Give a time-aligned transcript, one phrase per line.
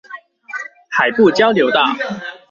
[0.89, 1.85] 海埔交流道